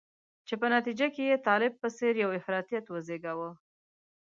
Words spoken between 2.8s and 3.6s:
وزیږاوه.